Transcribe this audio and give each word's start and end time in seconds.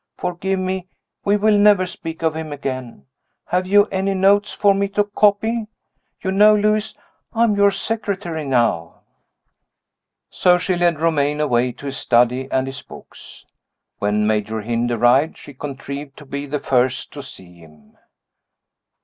Forgive 0.17 0.57
me; 0.59 0.87
we 1.23 1.37
will 1.37 1.55
never 1.59 1.85
speak 1.85 2.23
of 2.23 2.35
him 2.35 2.51
again. 2.51 3.05
Have 3.49 3.67
you 3.67 3.85
any 3.91 4.15
notes 4.15 4.51
for 4.51 4.73
me 4.73 4.87
to 4.87 5.03
copy? 5.03 5.67
You 6.23 6.31
know, 6.31 6.55
Lewis, 6.55 6.95
I 7.33 7.43
am 7.43 7.55
your 7.55 7.69
secretary 7.69 8.43
now." 8.43 9.01
So 10.31 10.57
she 10.57 10.75
led 10.75 10.99
Romayne 10.99 11.39
away 11.39 11.71
to 11.73 11.85
his 11.85 11.97
study 11.97 12.47
and 12.49 12.65
his 12.65 12.81
books. 12.81 13.45
When 13.99 14.25
Major 14.25 14.61
Hynd 14.63 14.89
arrived, 14.89 15.37
she 15.37 15.53
contrived 15.53 16.17
to 16.17 16.25
be 16.25 16.47
the 16.47 16.59
first 16.59 17.13
to 17.13 17.21
see 17.21 17.57
him. 17.59 17.95